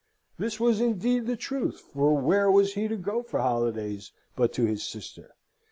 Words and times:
(this 0.39 0.59
was 0.59 0.81
indeed 0.81 1.27
the 1.27 1.35
truth, 1.37 1.79
for 1.93 2.17
where 2.19 2.49
was 2.49 2.73
he 2.73 2.87
to 2.87 2.97
go 2.97 3.21
for 3.21 3.39
holidays 3.39 4.11
but 4.35 4.51
to 4.51 4.65
his 4.65 4.81
sister? 4.83 5.35